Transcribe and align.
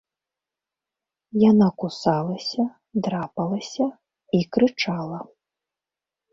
Яна 1.51 1.67
кусалася, 1.83 2.65
драпалася 3.03 3.85
і 4.41 4.43
крычала. 4.57 5.19